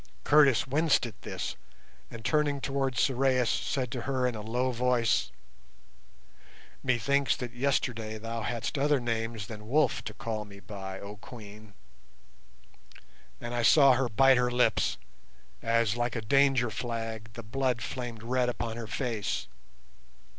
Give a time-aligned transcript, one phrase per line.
[0.23, 1.55] Curtis winced at this,
[2.09, 5.31] and turning towards Sorais, said to her in a low voice,
[6.81, 11.75] "Methinks that yesterday thou hadst other names than wolf to call me by, oh Queen!"
[13.39, 14.97] and I saw her bite her lips
[15.61, 19.45] as, like a danger flag, the blood flamed red upon her face.